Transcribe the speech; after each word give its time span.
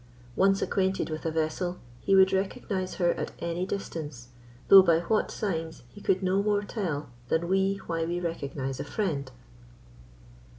Once 0.35 0.63
acquainted 0.63 1.11
with 1.11 1.27
a 1.27 1.31
vessel, 1.31 1.77
he 1.99 2.15
would 2.15 2.33
recognise 2.33 2.95
her 2.95 3.11
at 3.11 3.31
any 3.37 3.67
distance, 3.67 4.29
though 4.67 4.81
by 4.81 4.97
what 5.01 5.29
signs 5.29 5.83
he 5.89 6.01
could 6.01 6.23
no 6.23 6.41
more 6.41 6.63
tell 6.63 7.11
than 7.27 7.47
we 7.47 7.75
why 7.85 8.03
we 8.03 8.19
recognise 8.19 8.79
a 8.79 8.83
friend. 8.83 9.29